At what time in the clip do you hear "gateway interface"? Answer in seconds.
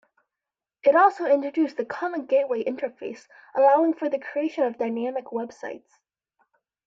2.25-3.27